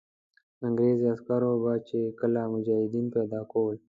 [0.67, 3.75] انګرېزي عسکرو به چې کله مجاهدین پیدا کول.